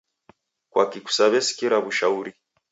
Kwaki 0.71 0.99
kusaw'esikira 1.05 1.75
w'ushauri? 1.83 2.31